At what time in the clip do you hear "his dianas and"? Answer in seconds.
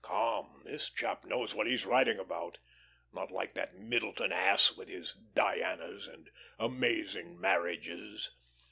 4.87-6.31